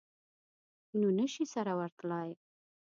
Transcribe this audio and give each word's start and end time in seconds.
نو 0.99 1.07
نه 1.19 1.25
شي 1.33 1.45
سره 1.53 1.71
ورتلای. 1.79 2.29